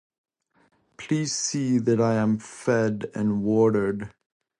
[0.97, 4.09] Please see that I am fed and watered.